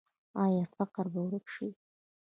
آیا 0.45 0.63
فقر 0.75 1.05
به 1.13 1.19
ورک 1.25 1.45
شي؟ 1.55 1.67